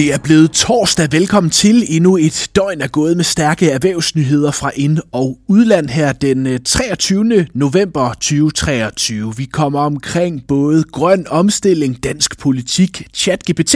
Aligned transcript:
Det 0.00 0.12
er 0.12 0.18
blevet 0.18 0.50
torsdag. 0.50 1.12
Velkommen 1.12 1.50
til. 1.50 1.84
Endnu 1.88 2.16
et 2.16 2.50
døgn 2.56 2.80
er 2.80 2.86
gået 2.86 3.16
med 3.16 3.24
stærke 3.24 3.70
erhvervsnyheder 3.70 4.50
fra 4.50 4.70
ind- 4.74 4.98
og 5.12 5.38
udland 5.48 5.88
her 5.88 6.12
den 6.12 6.46
øh, 6.46 6.60
23. 6.64 7.46
November 7.54 8.12
2023. 8.12 9.36
Vi 9.36 9.44
kommer 9.44 9.80
omkring 9.80 10.46
både 10.48 10.84
grøn 10.84 11.26
omstilling, 11.28 12.04
dansk 12.04 12.38
politik, 12.38 13.02
chat-GPT 13.16 13.74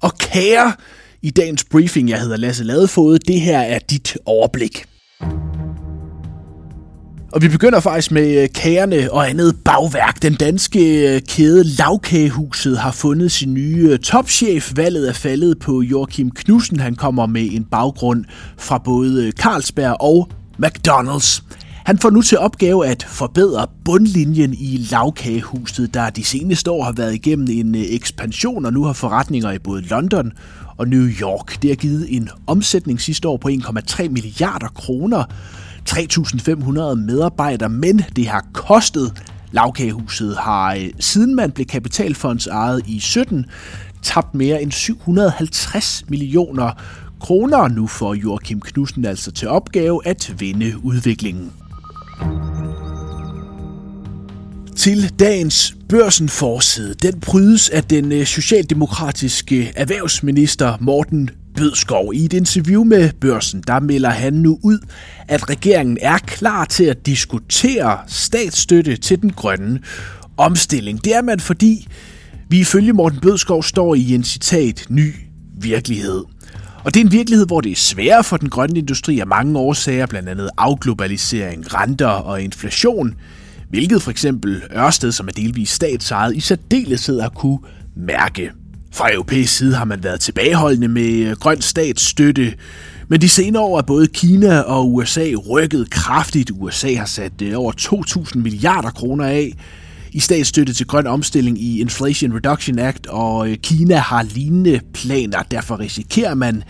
og 0.00 0.18
kære 0.18 0.72
i 1.22 1.30
dagens 1.30 1.64
briefing. 1.64 2.08
Jeg 2.08 2.20
hedder 2.20 2.36
Lasse 2.36 2.64
Ladefod. 2.64 3.18
Det 3.18 3.40
her 3.40 3.58
er 3.58 3.78
dit 3.78 4.16
overblik. 4.26 4.84
Og 7.32 7.42
vi 7.42 7.48
begynder 7.48 7.80
faktisk 7.80 8.12
med 8.12 8.42
øh, 8.42 8.48
kagerne 8.54 9.12
og 9.12 9.30
andet 9.30 9.56
bagværk. 9.64 10.22
Den 10.22 10.34
danske 10.34 11.14
øh, 11.14 11.20
kæde 11.28 11.64
Lavkagehuset 11.64 12.78
har 12.78 12.92
fundet 12.92 13.32
sin 13.32 13.54
nye 13.54 13.88
øh, 13.90 13.98
topchef. 13.98 14.72
Valget 14.76 15.08
er 15.08 15.12
faldet 15.12 15.58
på 15.58 15.82
Joachim 15.82 16.30
Knudsen. 16.30 16.80
Han 16.80 16.94
kommer 16.94 17.26
med 17.26 17.48
en 17.52 17.64
baggrund 17.64 18.24
fra 18.58 18.78
både 18.78 19.30
Carlsberg 19.30 19.96
og 20.00 20.28
McDonald's. 20.64 21.42
Han 21.84 21.98
får 21.98 22.10
nu 22.10 22.22
til 22.22 22.38
opgave 22.38 22.86
at 22.86 23.06
forbedre 23.08 23.66
bundlinjen 23.84 24.54
i 24.54 24.86
lavkagehuset, 24.90 25.94
der 25.94 26.10
de 26.10 26.24
seneste 26.24 26.70
år 26.70 26.84
har 26.84 26.92
været 26.92 27.14
igennem 27.14 27.46
en 27.50 27.74
ekspansion 27.74 28.64
og 28.64 28.72
nu 28.72 28.84
har 28.84 28.92
forretninger 28.92 29.52
i 29.52 29.58
både 29.58 29.82
London 29.82 30.32
og 30.76 30.88
New 30.88 31.06
York. 31.20 31.62
Det 31.62 31.70
har 31.70 31.76
givet 31.76 32.16
en 32.16 32.28
omsætning 32.46 33.00
sidste 33.00 33.28
år 33.28 33.36
på 33.36 33.48
1,3 33.48 34.08
milliarder 34.08 34.68
kroner. 34.68 35.24
3.500 35.88 36.94
medarbejdere, 36.94 37.68
men 37.68 38.02
det 38.16 38.28
har 38.28 38.46
kostet. 38.52 39.22
Lavkagehuset 39.52 40.36
har, 40.36 40.74
øh, 40.74 40.90
siden 41.00 41.34
man 41.34 41.50
blev 41.50 41.66
kapitalfondsejet 41.66 42.82
i 42.86 43.00
17, 43.00 43.46
tabt 44.02 44.34
mere 44.34 44.62
end 44.62 44.72
750 44.72 46.04
millioner 46.08 46.70
kroner. 47.20 47.68
Nu 47.68 47.86
får 47.86 48.14
Joachim 48.14 48.60
Knudsen 48.60 49.04
altså 49.04 49.32
til 49.32 49.48
opgave 49.48 50.06
at 50.06 50.34
vende 50.38 50.74
udviklingen. 50.82 51.52
Til 54.76 55.18
dagens 55.18 55.76
børsen 55.88 56.28
forside, 56.28 56.94
den 56.94 57.20
prydes 57.20 57.68
af 57.68 57.84
den 57.84 58.12
øh, 58.12 58.26
socialdemokratiske 58.26 59.72
erhvervsminister 59.76 60.76
Morten 60.80 61.30
Bødskov. 61.58 62.14
I 62.14 62.24
et 62.24 62.32
interview 62.32 62.84
med 62.84 63.10
børsen, 63.20 63.62
der 63.66 63.80
melder 63.80 64.10
han 64.10 64.32
nu 64.32 64.58
ud, 64.62 64.78
at 65.28 65.50
regeringen 65.50 65.98
er 66.00 66.18
klar 66.18 66.64
til 66.64 66.84
at 66.84 67.06
diskutere 67.06 67.98
statsstøtte 68.06 68.96
til 68.96 69.22
den 69.22 69.30
grønne 69.30 69.80
omstilling. 70.36 71.04
Det 71.04 71.14
er 71.14 71.22
man, 71.22 71.40
fordi 71.40 71.88
vi 72.48 72.60
ifølge 72.60 72.92
Morten 72.92 73.20
Bødskov 73.20 73.62
står 73.62 73.94
i 73.94 74.14
en 74.14 74.24
citat 74.24 74.86
ny 74.88 75.14
virkelighed. 75.60 76.24
Og 76.84 76.94
det 76.94 77.00
er 77.00 77.04
en 77.04 77.12
virkelighed, 77.12 77.46
hvor 77.46 77.60
det 77.60 77.72
er 77.72 77.76
sværere 77.76 78.24
for 78.24 78.36
den 78.36 78.48
grønne 78.48 78.78
industri 78.78 79.20
af 79.20 79.26
mange 79.26 79.58
årsager, 79.58 80.06
blandt 80.06 80.28
andet 80.28 80.50
afglobalisering, 80.56 81.74
renter 81.74 82.06
og 82.06 82.42
inflation, 82.42 83.14
hvilket 83.70 84.02
for 84.02 84.10
eksempel 84.10 84.62
Ørsted, 84.76 85.12
som 85.12 85.28
er 85.28 85.32
delvis 85.32 85.70
statsejet, 85.70 86.36
i 86.36 86.40
særdeleshed 86.40 87.20
har 87.20 87.28
kunne 87.28 87.58
mærke. 87.96 88.50
Fra 88.92 89.12
europæisk 89.12 89.56
side 89.56 89.74
har 89.74 89.84
man 89.84 90.04
været 90.04 90.20
tilbageholdende 90.20 90.88
med 90.88 91.12
øh, 91.12 91.36
grøn 91.36 91.60
statsstøtte, 91.60 92.54
men 93.08 93.20
de 93.20 93.28
senere 93.28 93.62
år 93.62 93.78
er 93.78 93.82
både 93.82 94.06
Kina 94.06 94.60
og 94.60 94.94
USA 94.94 95.32
rykket 95.50 95.90
kraftigt. 95.90 96.50
USA 96.54 96.94
har 96.94 97.06
sat 97.06 97.42
øh, 97.42 97.58
over 97.58 97.72
2.000 97.72 98.38
milliarder 98.38 98.90
kroner 98.90 99.24
af 99.24 99.52
i 100.12 100.20
statsstøtte 100.20 100.72
til 100.72 100.86
grøn 100.86 101.06
omstilling 101.06 101.62
i 101.62 101.80
Inflation 101.80 102.34
Reduction 102.34 102.78
Act, 102.78 103.06
og 103.06 103.50
øh, 103.50 103.56
Kina 103.56 103.96
har 103.96 104.22
lignende 104.22 104.80
planer. 104.92 105.42
Derfor 105.42 105.78
risikerer 105.78 106.34
man 106.34 106.62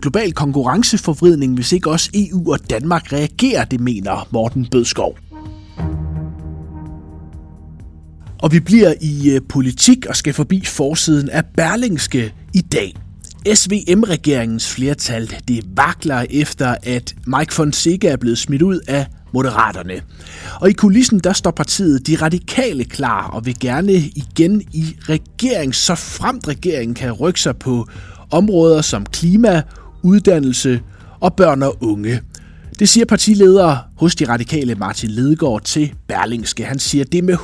global 0.00 0.32
konkurrenceforvridning, 0.32 1.54
hvis 1.54 1.72
ikke 1.72 1.90
også 1.90 2.10
EU 2.14 2.52
og 2.52 2.70
Danmark 2.70 3.12
reagerer, 3.12 3.64
det 3.64 3.80
mener 3.80 4.28
Morten 4.30 4.66
Bødskov. 4.70 5.31
Og 8.42 8.52
vi 8.52 8.60
bliver 8.60 8.94
i 9.00 9.30
øh, 9.30 9.40
politik 9.48 10.06
og 10.06 10.16
skal 10.16 10.34
forbi 10.34 10.64
forsiden 10.64 11.28
af 11.28 11.44
Berlingske 11.56 12.34
i 12.54 12.60
dag. 12.60 12.94
SVM-regeringens 13.54 14.68
flertal 14.74 15.34
det 15.48 15.64
vakler 15.76 16.24
efter, 16.30 16.76
at 16.82 17.14
Mike 17.26 17.54
Fonseca 17.54 18.08
er 18.08 18.16
blevet 18.16 18.38
smidt 18.38 18.62
ud 18.62 18.80
af 18.88 19.06
Moderaterne. 19.34 20.02
Og 20.60 20.70
i 20.70 20.72
kulissen 20.72 21.18
der 21.18 21.32
står 21.32 21.50
partiet 21.50 22.06
De 22.06 22.16
Radikale 22.16 22.84
klar 22.84 23.28
og 23.28 23.46
vil 23.46 23.58
gerne 23.60 23.92
igen 23.92 24.62
i 24.72 24.96
regering, 25.08 25.74
så 25.74 25.94
fremt 25.94 26.48
regeringen 26.48 26.94
kan 26.94 27.12
rykke 27.12 27.40
sig 27.40 27.56
på 27.56 27.88
områder 28.30 28.82
som 28.82 29.06
klima, 29.06 29.62
uddannelse 30.02 30.80
og 31.20 31.34
børn 31.34 31.62
og 31.62 31.76
unge. 31.80 32.20
Det 32.82 32.88
siger 32.88 33.04
partileder 33.04 33.76
hos 33.96 34.14
de 34.14 34.28
radikale 34.28 34.74
Martin 34.74 35.10
Ledegaard 35.10 35.62
til 35.62 35.92
Berlingske. 36.08 36.64
Han 36.64 36.78
siger, 36.78 37.04
at 37.04 37.12
det 37.12 37.18
er 37.18 37.22
med 37.22 37.36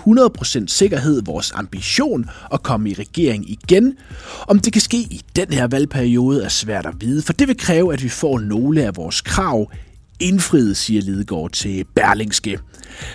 100% 0.62 0.65
sikkerhed 0.66 1.22
vores 1.25 1.53
ambition 1.54 2.31
at 2.53 2.62
komme 2.62 2.91
i 2.91 2.94
regering 2.94 3.50
igen. 3.50 3.97
Om 4.48 4.59
det 4.59 4.72
kan 4.72 4.82
ske 4.82 4.97
i 4.97 5.22
den 5.37 5.53
her 5.53 5.66
valgperiode 5.66 6.44
er 6.44 6.48
svært 6.48 6.87
at 6.87 6.94
vide, 7.00 7.22
for 7.22 7.32
det 7.32 7.48
vil 7.48 7.56
kræve, 7.56 7.93
at 7.93 8.03
vi 8.03 8.09
får 8.09 8.38
nogle 8.38 8.82
af 8.82 8.97
vores 8.97 9.21
krav 9.21 9.71
indfriet, 10.21 10.77
siger 10.77 11.03
Lidegaard 11.03 11.50
til 11.50 11.84
Berlingske. 11.94 12.59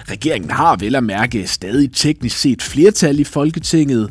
Regeringen 0.10 0.52
har 0.52 0.76
vel 0.76 0.96
at 0.96 1.04
mærke 1.04 1.48
stadig 1.48 1.94
teknisk 1.94 2.38
set 2.38 2.62
flertal 2.62 3.20
i 3.20 3.24
Folketinget, 3.24 4.10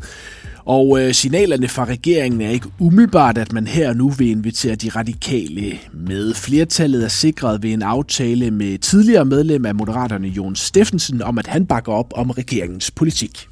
og 0.65 1.01
øh, 1.01 1.15
signalerne 1.15 1.69
fra 1.69 1.85
regeringen 1.85 2.41
er 2.41 2.51
ikke 2.51 2.69
umiddelbart, 2.79 3.39
at 3.39 3.53
man 3.53 3.67
her 3.67 3.93
nu 3.93 4.09
vil 4.09 4.31
invitere 4.31 4.75
de 4.75 4.89
radikale 4.89 5.79
med. 5.93 6.35
Flertallet 6.35 7.05
er 7.05 7.09
sikret 7.09 7.63
ved 7.63 7.73
en 7.73 7.83
aftale 7.83 8.51
med 8.51 8.79
tidligere 8.79 9.25
medlem 9.25 9.67
af 9.67 9.75
Moderaterne 9.75 10.29
Jon 10.29 10.57
Steffensen 10.57 11.23
om, 11.23 11.39
at 11.39 11.47
han 11.47 11.67
bakker 11.67 11.93
op 11.93 12.13
om 12.17 12.31
regeringens 12.31 12.91
politik 12.91 13.49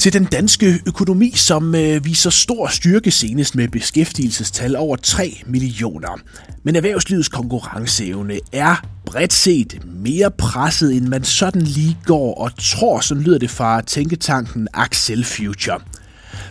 til 0.00 0.12
den 0.12 0.24
danske 0.24 0.82
økonomi, 0.86 1.32
som 1.36 1.74
øh, 1.74 2.04
viser 2.04 2.30
stor 2.30 2.68
styrke 2.68 3.10
senest 3.10 3.54
med 3.54 3.68
beskæftigelsestal 3.68 4.76
over 4.76 4.96
3 4.96 5.42
millioner. 5.46 6.20
Men 6.62 6.76
erhvervslivets 6.76 7.28
konkurrenceevne 7.28 8.38
er 8.52 8.84
bredt 9.06 9.32
set 9.32 9.78
mere 9.84 10.30
presset, 10.30 10.96
end 10.96 11.08
man 11.08 11.24
sådan 11.24 11.62
lige 11.62 11.98
går 12.04 12.34
og 12.34 12.50
tror, 12.58 13.00
som 13.00 13.20
lyder 13.20 13.38
det 13.38 13.50
fra 13.50 13.80
tænketanken 13.80 14.68
Axel 14.74 15.24
Future. 15.24 15.80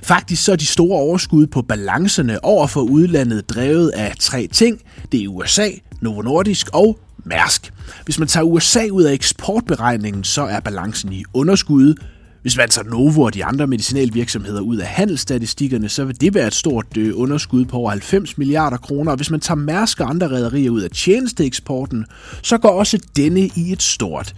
Faktisk 0.03 0.43
så 0.43 0.51
er 0.51 0.55
de 0.55 0.65
store 0.65 0.99
overskud 0.99 1.47
på 1.47 1.61
balancerne 1.61 2.43
over 2.43 2.67
for 2.67 2.81
udlandet 2.81 3.49
drevet 3.49 3.89
af 3.89 4.13
tre 4.19 4.47
ting. 4.47 4.81
Det 5.11 5.23
er 5.23 5.27
USA, 5.27 5.69
Novo 6.01 6.21
Nordisk 6.21 6.69
og 6.73 6.99
Mærsk. 7.25 7.73
Hvis 8.05 8.19
man 8.19 8.27
tager 8.27 8.43
USA 8.43 8.87
ud 8.91 9.03
af 9.03 9.13
eksportberegningen, 9.13 10.23
så 10.23 10.41
er 10.41 10.59
balancen 10.59 11.13
i 11.13 11.23
underskud, 11.33 11.95
hvis 12.41 12.57
man 12.57 12.69
tager 12.69 12.89
Novo 12.89 13.21
og 13.21 13.33
de 13.33 13.45
andre 13.45 13.67
medicinalvirksomheder 13.67 14.61
ud 14.61 14.77
af 14.77 14.87
handelsstatistikkerne, 14.87 15.89
så 15.89 16.05
vil 16.05 16.21
det 16.21 16.33
være 16.33 16.47
et 16.47 16.53
stort 16.53 16.97
øh, 16.97 17.11
underskud 17.15 17.65
på 17.65 17.77
over 17.77 17.89
90 17.89 18.37
milliarder 18.37 18.77
kroner. 18.77 19.11
Og 19.11 19.15
hvis 19.15 19.31
man 19.31 19.39
tager 19.39 19.55
Mærsk 19.55 19.99
og 19.99 20.09
andre 20.09 20.27
rædderier 20.27 20.69
ud 20.69 20.81
af 20.81 20.89
tjenesteeksporten, 20.89 22.05
så 22.41 22.57
går 22.57 22.69
også 22.69 22.99
denne 23.15 23.49
i 23.55 23.71
et 23.71 23.83
stort 23.83 24.35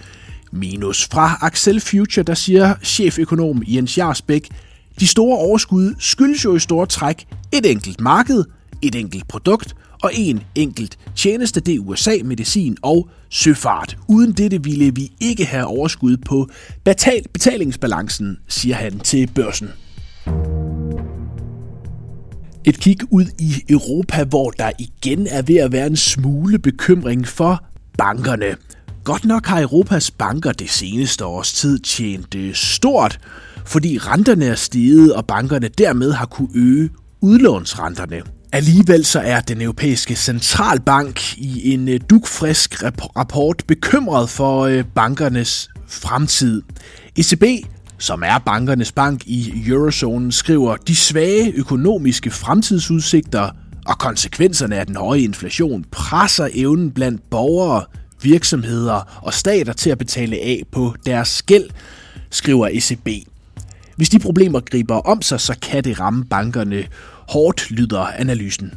minus. 0.52 1.08
Fra 1.12 1.38
Axel 1.42 1.82
Future, 1.82 2.24
der 2.24 2.34
siger 2.34 2.76
cheføkonom 2.84 3.64
Jens 3.68 3.98
Jarsbæk, 3.98 4.50
de 5.00 5.08
store 5.08 5.38
overskud 5.38 5.94
skyldes 6.00 6.46
jo 6.46 6.56
i 6.56 6.60
store 6.60 6.86
træk 6.86 7.26
et 7.52 7.72
enkelt 7.72 8.02
marked, 8.02 8.44
et 8.82 8.96
enkelt 8.96 9.28
produkt 9.28 9.76
og 10.02 10.12
en 10.16 10.44
enkelt 10.56 10.98
tjeneste, 11.16 11.60
det 11.60 11.76
er 11.76 11.80
USA, 11.80 12.12
medicin 12.24 12.78
og 12.82 13.10
søfart. 13.30 13.98
Uden 14.08 14.32
dette 14.32 14.64
ville 14.64 14.96
vi 14.96 15.12
ikke 15.20 15.46
have 15.46 15.66
overskud 15.66 16.18
på 16.18 16.50
betal- 16.90 17.32
betalingsbalancen, 17.34 18.38
siger 18.48 18.76
han 18.76 19.00
til 19.00 19.30
børsen. 19.36 19.70
Et 22.66 22.80
kig 22.80 22.98
ud 23.10 23.26
i 23.40 23.54
Europa, 23.70 24.24
hvor 24.24 24.50
der 24.50 24.72
igen 24.80 25.28
er 25.28 25.42
ved 25.42 25.56
at 25.56 25.72
være 25.72 25.88
en 25.88 25.98
smule 25.98 26.60
bekymring 26.60 27.28
for 27.28 27.64
bankerne. 27.98 28.56
Godt 29.04 29.26
nok 29.26 29.46
har 29.46 29.62
Europas 29.62 30.12
banker 30.12 30.52
det 30.52 30.70
seneste 30.70 31.26
års 31.26 31.54
tid 31.54 31.80
tjent 31.80 32.36
øh, 32.36 32.54
stort, 32.54 33.20
fordi 33.66 33.98
renterne 33.98 34.46
er 34.46 34.56
steget, 34.56 35.14
og 35.14 35.26
bankerne 35.26 35.68
dermed 35.68 36.12
har 36.12 36.26
kunne 36.26 36.50
øge 36.56 36.90
udlånsrenterne. 37.22 38.22
Alligevel 38.54 39.06
så 39.06 39.20
er 39.20 39.40
den 39.40 39.62
europæiske 39.62 40.16
centralbank 40.16 41.38
i 41.38 41.74
en 41.74 41.88
øh, 41.90 42.00
dukfrisk 42.10 42.84
rapport 42.84 43.64
bekymret 43.68 44.30
for 44.30 44.62
øh, 44.62 44.84
bankernes 44.96 45.70
fremtid. 45.88 46.62
ECB, 47.18 47.44
som 47.98 48.24
er 48.26 48.38
bankernes 48.38 48.92
bank 48.92 49.22
i 49.26 49.64
eurozonen, 49.68 50.32
skriver, 50.32 50.76
de 50.76 50.96
svage 50.96 51.52
økonomiske 51.52 52.32
fremtidsudsigter 52.32 53.50
og 53.86 54.00
konsekvenserne 54.00 54.76
af 54.76 54.86
den 54.86 54.96
høje 54.96 55.20
inflation 55.20 55.86
presser 55.92 56.50
evnen 56.54 56.92
blandt 56.92 57.30
borgere, 57.30 57.86
virksomheder 58.22 59.20
og 59.22 59.34
stater 59.34 59.74
til 59.74 59.90
at 59.90 59.98
betale 59.98 60.36
af 60.36 60.64
på 60.72 60.96
deres 61.06 61.44
gæld, 61.44 61.70
skriver 62.30 62.68
ECB. 62.72 63.31
Hvis 63.96 64.10
de 64.10 64.20
problemer 64.20 64.60
griber 64.60 64.96
om 64.96 65.22
sig, 65.22 65.40
så 65.40 65.56
kan 65.62 65.84
det 65.84 66.00
ramme 66.00 66.26
bankerne 66.26 66.84
hårdt, 67.30 67.72
lyder 67.72 68.00
analysen. 68.00 68.74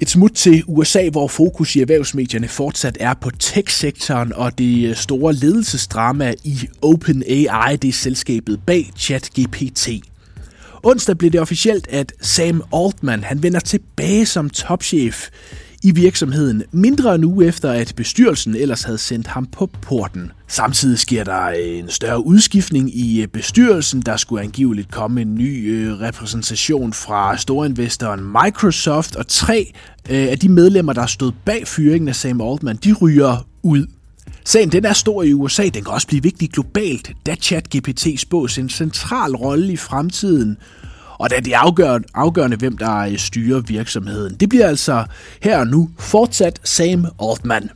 Et 0.00 0.10
smut 0.10 0.32
til 0.32 0.62
USA, 0.66 1.08
hvor 1.08 1.28
fokus 1.28 1.76
i 1.76 1.80
erhvervsmedierne 1.80 2.48
fortsat 2.48 2.96
er 3.00 3.14
på 3.14 3.30
tech-sektoren 3.30 4.32
og 4.32 4.58
det 4.58 4.88
øh, 4.88 4.96
store 4.96 5.32
ledelsesdrama 5.32 6.34
i 6.44 6.68
OpenAI, 6.82 7.76
det 7.76 7.88
er 7.88 7.92
selskabet 7.92 8.60
bag 8.66 8.90
ChatGPT. 8.96 9.88
Onsdag 10.82 11.18
blev 11.18 11.30
det 11.30 11.40
officielt, 11.40 11.88
at 11.88 12.12
Sam 12.20 12.62
Altman 12.74 13.24
han 13.24 13.42
vender 13.42 13.60
tilbage 13.60 14.26
som 14.26 14.50
topchef 14.50 15.28
i 15.82 15.90
virksomheden 15.90 16.62
mindre 16.72 17.14
end 17.14 17.24
uge 17.24 17.46
efter, 17.46 17.72
at 17.72 17.92
bestyrelsen 17.96 18.56
ellers 18.56 18.82
havde 18.82 18.98
sendt 18.98 19.26
ham 19.26 19.46
på 19.46 19.66
porten. 19.66 20.32
Samtidig 20.48 20.98
sker 20.98 21.24
der 21.24 21.48
en 21.48 21.88
større 21.90 22.26
udskiftning 22.26 22.96
i 22.96 23.22
øh, 23.22 23.28
bestyrelsen. 23.28 24.00
Der 24.00 24.16
skulle 24.16 24.42
angiveligt 24.42 24.90
komme 24.90 25.22
en 25.22 25.34
ny 25.34 25.72
øh, 25.74 26.00
repræsentation 26.00 26.92
fra 26.92 27.36
storinvestoren 27.36 28.32
Microsoft, 28.44 29.16
og 29.16 29.26
tre 29.26 29.72
øh, 30.10 30.28
af 30.30 30.38
de 30.38 30.48
medlemmer, 30.48 30.92
der 30.92 31.06
stod 31.06 31.32
bag 31.44 31.68
fyringen 31.68 32.08
af 32.08 32.16
Sam 32.16 32.40
Altman, 32.40 32.76
de 32.76 32.92
ryger 32.92 33.46
ud. 33.62 33.86
Sagen 34.44 34.72
den 34.72 34.84
er 34.84 34.92
stor 34.92 35.22
i 35.22 35.32
USA, 35.32 35.62
den 35.62 35.84
kan 35.84 35.92
også 35.92 36.06
blive 36.06 36.22
vigtig 36.22 36.50
globalt, 36.50 37.12
da 37.26 37.34
ChatGPT 37.34 38.06
spås 38.20 38.58
en 38.58 38.68
central 38.68 39.36
rolle 39.36 39.72
i 39.72 39.76
fremtiden, 39.76 40.56
og 41.22 41.30
da 41.30 41.40
det 41.40 41.54
er 41.54 41.58
afgørende, 41.58 42.08
afgørende, 42.14 42.56
hvem 42.56 42.76
der 42.76 42.96
øh, 42.96 43.18
styrer 43.18 43.60
virksomheden. 43.60 44.34
Det 44.34 44.48
bliver 44.48 44.66
altså 44.66 45.04
her 45.42 45.58
og 45.58 45.66
nu 45.66 45.90
fortsat 45.98 46.60
Sam 46.64 47.06
Altman. 47.22 47.70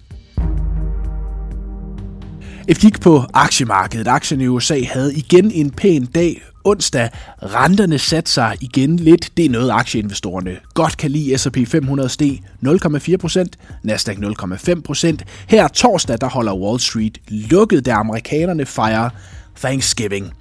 Et 2.69 2.78
kig 2.78 2.93
på 3.00 3.25
aktiemarkedet. 3.34 4.08
Aktien 4.08 4.40
i 4.40 4.46
USA 4.46 4.81
havde 4.84 5.14
igen 5.14 5.50
en 5.50 5.70
pæn 5.70 6.06
dag 6.06 6.43
onsdag. 6.64 7.10
Renterne 7.43 7.98
satte 7.98 8.31
sig 8.31 8.56
igen 8.60 8.96
lidt. 8.96 9.31
Det 9.37 9.44
er 9.44 9.50
noget, 9.50 9.70
aktieinvestorerne 9.70 10.56
godt 10.75 10.96
kan 10.96 11.10
lide. 11.10 11.38
S&P 11.38 11.56
500 11.69 12.08
steg 12.08 12.40
0,4% 12.66 13.44
Nasdaq 13.82 14.16
0,5% 14.16 15.16
Her 15.49 15.69
torsdag, 15.69 16.20
der 16.20 16.28
holder 16.28 16.54
Wall 16.54 16.81
Street 16.81 17.19
lukket, 17.28 17.87
da 17.87 17.92
amerikanerne 17.92 18.66
fejrer 18.66 19.10
Thanksgiving. 19.56 20.32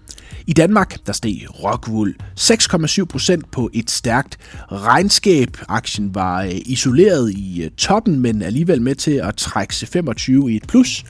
I 0.48 0.54
Danmark 0.54 0.98
der 1.06 1.14
steg 1.14 1.46
Rockwool 1.64 2.16
6,7 2.40 3.06
procent 3.06 3.52
på 3.52 3.70
et 3.74 3.92
stærkt 3.92 4.38
regnskab. 4.72 5.58
Aktien 5.70 6.16
var 6.16 6.42
øh, 6.42 6.52
isoleret 6.66 7.32
i 7.32 7.64
øh, 7.64 7.72
toppen, 7.72 8.20
men 8.20 8.42
alligevel 8.42 8.82
med 8.82 8.96
til 8.96 9.12
at 9.12 9.36
trække 9.36 9.74
C25 9.74 10.48
i 10.48 10.56
et 10.56 10.68
plus 10.68 11.06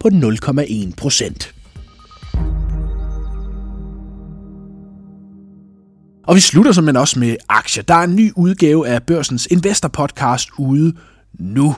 på 0.00 0.08
0,1 0.08 0.94
procent. 0.96 1.54
Og 6.26 6.34
vi 6.34 6.40
slutter 6.40 6.72
simpelthen 6.72 7.00
også 7.00 7.18
med 7.18 7.36
aktier. 7.48 7.82
Der 7.82 7.94
er 7.94 8.04
en 8.04 8.16
ny 8.16 8.32
udgave 8.36 8.88
af 8.88 9.02
Børsens 9.02 9.46
Investor 9.50 9.88
Podcast 9.88 10.48
ude 10.58 10.92
nu. 11.38 11.76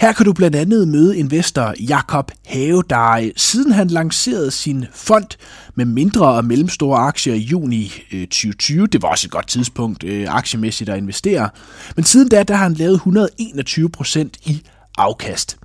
Her 0.00 0.12
kan 0.12 0.26
du 0.26 0.32
blandt 0.32 0.56
andet 0.56 0.88
møde 0.88 1.18
investor 1.18 1.74
Jakob 1.88 2.30
Have, 2.46 2.82
der 2.90 3.30
siden 3.36 3.72
han 3.72 3.88
lancerede 3.88 4.50
sin 4.50 4.86
fond 4.92 5.26
med 5.74 5.84
mindre 5.84 6.28
og 6.28 6.44
mellemstore 6.44 6.98
aktier 6.98 7.34
i 7.34 7.38
juni 7.38 7.92
øh, 8.12 8.26
2020, 8.26 8.86
det 8.86 9.02
var 9.02 9.08
også 9.08 9.26
et 9.26 9.30
godt 9.30 9.48
tidspunkt 9.48 10.04
øh, 10.04 10.26
aktiemæssigt 10.28 10.90
at 10.90 10.98
investere, 10.98 11.48
men 11.96 12.04
siden 12.04 12.28
da 12.28 12.42
der 12.42 12.54
har 12.54 12.62
han 12.62 12.74
lavet 12.74 12.94
121 12.94 13.90
procent 13.90 14.36
i 14.44 14.62
afkast. 14.98 15.58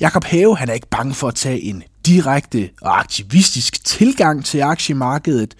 Jakob 0.00 0.24
Have 0.24 0.56
han 0.56 0.68
er 0.68 0.72
ikke 0.72 0.88
bange 0.90 1.14
for 1.14 1.28
at 1.28 1.34
tage 1.34 1.60
en 1.60 1.82
direkte 2.06 2.70
og 2.82 2.98
aktivistisk 2.98 3.84
tilgang 3.84 4.44
til 4.44 4.60
aktiemarkedet, 4.60 5.54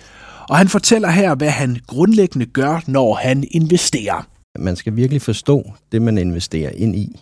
og 0.48 0.58
han 0.58 0.68
fortæller 0.68 1.10
her, 1.10 1.34
hvad 1.34 1.50
han 1.50 1.78
grundlæggende 1.86 2.46
gør, 2.46 2.80
når 2.86 3.14
han 3.14 3.44
investerer. 3.50 4.26
Man 4.58 4.76
skal 4.76 4.96
virkelig 4.96 5.22
forstå 5.22 5.72
det, 5.92 6.02
man 6.02 6.18
investerer 6.18 6.70
ind 6.70 6.96
i. 6.96 7.20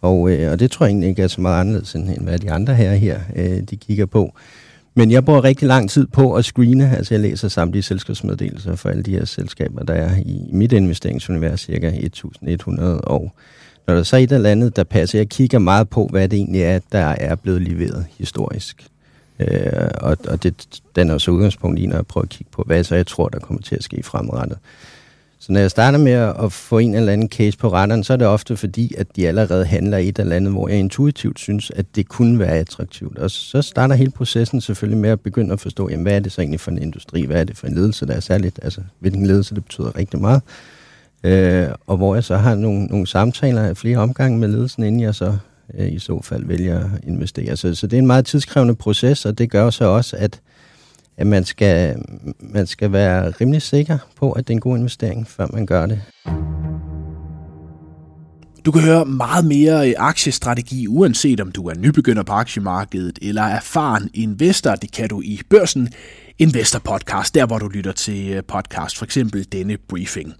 Og, 0.00 0.30
øh, 0.30 0.52
og 0.52 0.60
det 0.60 0.70
tror 0.70 0.86
jeg 0.86 0.90
egentlig 0.90 1.08
ikke 1.08 1.22
er 1.22 1.28
så 1.28 1.40
meget 1.40 1.60
anderledes, 1.60 1.94
end, 1.94 2.08
end 2.08 2.22
hvad 2.22 2.38
de 2.38 2.50
andre 2.50 2.74
her, 2.74 2.94
her 2.94 3.20
øh, 3.36 3.62
de 3.70 3.76
kigger 3.76 4.06
på. 4.06 4.34
Men 4.94 5.10
jeg 5.10 5.24
bruger 5.24 5.44
rigtig 5.44 5.68
lang 5.68 5.90
tid 5.90 6.06
på 6.06 6.34
at 6.34 6.44
screene, 6.44 6.96
altså 6.96 7.14
jeg 7.14 7.20
læser 7.20 7.48
samtlige 7.48 7.82
selskabsmeddelelser 7.82 8.76
for 8.76 8.88
alle 8.88 9.02
de 9.02 9.10
her 9.10 9.24
selskaber, 9.24 9.84
der 9.84 9.94
er 9.94 10.16
i 10.16 10.48
mit 10.52 10.72
investeringsunivers, 10.72 11.60
cirka 11.60 11.92
1100, 11.96 13.00
og 13.00 13.32
når 13.86 13.94
der 13.94 14.02
så 14.02 14.16
er 14.16 14.20
et 14.20 14.32
eller 14.32 14.50
andet, 14.50 14.76
der 14.76 14.84
passer, 14.84 15.18
jeg 15.18 15.28
kigger 15.28 15.58
meget 15.58 15.88
på, 15.88 16.06
hvad 16.10 16.28
det 16.28 16.36
egentlig 16.36 16.62
er, 16.62 16.78
der 16.92 17.04
er 17.04 17.34
blevet 17.34 17.62
leveret 17.62 18.06
historisk. 18.18 18.86
Øh, 19.38 19.88
og 20.00 20.16
og 20.28 20.42
det, 20.42 20.80
den 20.96 21.10
er 21.10 21.18
så 21.18 21.30
udgangspunkt 21.30 21.78
i, 21.78 21.86
når 21.86 21.96
jeg 21.96 22.06
prøver 22.06 22.22
at 22.22 22.28
kigge 22.28 22.50
på, 22.50 22.62
hvad 22.66 22.84
så 22.84 22.94
jeg 22.94 23.06
tror, 23.06 23.28
der 23.28 23.38
kommer 23.38 23.62
til 23.62 23.76
at 23.76 23.84
ske 23.84 24.02
fremadrettet. 24.02 24.58
Så 25.42 25.52
når 25.52 25.60
jeg 25.60 25.70
starter 25.70 25.98
med 25.98 26.12
at 26.12 26.52
få 26.52 26.78
en 26.78 26.94
eller 26.94 27.12
anden 27.12 27.28
case 27.28 27.58
på 27.58 27.68
retterne, 27.68 28.04
så 28.04 28.12
er 28.12 28.16
det 28.16 28.26
ofte 28.26 28.56
fordi, 28.56 28.94
at 28.98 29.16
de 29.16 29.28
allerede 29.28 29.64
handler 29.64 29.98
i 29.98 30.08
et 30.08 30.18
eller 30.18 30.36
andet, 30.36 30.52
hvor 30.52 30.68
jeg 30.68 30.78
intuitivt 30.78 31.38
synes, 31.38 31.72
at 31.76 31.86
det 31.96 32.08
kunne 32.08 32.38
være 32.38 32.58
attraktivt. 32.58 33.18
Og 33.18 33.30
så 33.30 33.62
starter 33.62 33.94
hele 33.94 34.10
processen 34.10 34.60
selvfølgelig 34.60 34.98
med 34.98 35.10
at 35.10 35.20
begynde 35.20 35.52
at 35.52 35.60
forstå, 35.60 35.88
jamen, 35.90 36.02
hvad 36.02 36.16
er 36.16 36.20
det 36.20 36.32
så 36.32 36.40
egentlig 36.40 36.60
for 36.60 36.70
en 36.70 36.82
industri? 36.82 37.24
Hvad 37.24 37.40
er 37.40 37.44
det 37.44 37.56
for 37.56 37.66
en 37.66 37.74
ledelse, 37.74 38.06
der 38.06 38.14
er 38.14 38.20
særligt? 38.20 38.60
Altså, 38.62 38.80
hvilken 38.98 39.26
ledelse, 39.26 39.54
det 39.54 39.64
betyder 39.64 39.96
rigtig 39.96 40.20
meget. 40.20 40.42
Øh, 41.24 41.68
og 41.86 41.96
hvor 41.96 42.14
jeg 42.14 42.24
så 42.24 42.36
har 42.36 42.54
nogle, 42.54 42.84
nogle 42.84 43.06
samtaler 43.06 43.62
af 43.62 43.76
flere 43.76 43.98
omgange 43.98 44.38
med 44.38 44.48
ledelsen, 44.48 44.82
inden 44.82 45.00
jeg 45.00 45.14
så 45.14 45.36
øh, 45.78 45.92
i 45.92 45.98
så 45.98 46.20
fald 46.22 46.44
vælger 46.44 46.78
at 46.78 46.90
investere. 47.06 47.56
Så, 47.56 47.74
så 47.74 47.86
det 47.86 47.96
er 47.96 48.00
en 48.00 48.06
meget 48.06 48.26
tidskrævende 48.26 48.74
proces, 48.74 49.26
og 49.26 49.38
det 49.38 49.50
gør 49.50 49.70
så 49.70 49.84
også, 49.84 50.16
at 50.16 50.40
at 51.20 51.26
man 51.26 51.44
skal, 51.44 51.96
man 52.40 52.66
skal 52.66 52.92
være 52.92 53.30
rimelig 53.30 53.62
sikker 53.62 53.98
på, 54.16 54.32
at 54.32 54.48
det 54.48 54.52
er 54.52 54.56
en 54.56 54.60
god 54.60 54.78
investering, 54.78 55.28
før 55.28 55.46
man 55.52 55.66
gør 55.66 55.86
det. 55.86 56.02
Du 58.64 58.72
kan 58.72 58.82
høre 58.82 59.04
meget 59.04 59.44
mere 59.44 59.94
aktiestrategi, 59.98 60.86
uanset 60.88 61.40
om 61.40 61.52
du 61.52 61.68
er 61.68 61.74
nybegynder 61.74 62.22
på 62.22 62.32
aktiemarkedet 62.32 63.18
eller 63.22 63.42
erfaren 63.42 64.10
investor. 64.14 64.74
Det 64.74 64.92
kan 64.92 65.08
du 65.08 65.20
i 65.20 65.40
Børsen 65.50 65.88
Investor 66.38 66.78
Podcast, 66.78 67.34
der 67.34 67.46
hvor 67.46 67.58
du 67.58 67.68
lytter 67.68 67.92
til 67.92 68.42
podcast, 68.48 68.98
for 68.98 69.04
eksempel 69.04 69.46
denne 69.52 69.76
briefing. 69.88 70.34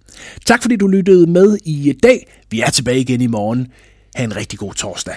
Tak 0.46 0.62
fordi 0.62 0.76
du 0.76 0.86
lyttede 0.86 1.30
med 1.30 1.58
i 1.64 1.94
dag. 2.02 2.26
Vi 2.50 2.60
er 2.60 2.70
tilbage 2.70 3.00
igen 3.00 3.20
i 3.20 3.26
morgen. 3.26 3.68
Ha' 4.14 4.24
en 4.24 4.36
rigtig 4.36 4.58
god 4.58 4.74
torsdag. 4.74 5.14